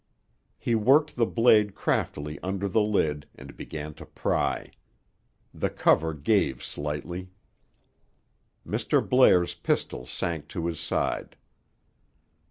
He 0.57 0.73
worked 0.73 1.15
the 1.15 1.27
blade 1.27 1.75
craftily 1.75 2.39
under 2.39 2.67
the 2.67 2.81
lid 2.81 3.27
and 3.35 3.55
began 3.55 3.93
to 4.01 4.05
pry. 4.07 4.71
The 5.53 5.69
cover 5.69 6.15
gave 6.15 6.63
slightly. 6.63 7.29
Mr. 8.67 9.07
Blair's 9.07 9.53
pistol 9.53 10.07
sank 10.07 10.47
to 10.47 10.65
his 10.65 10.79
side. 10.79 11.37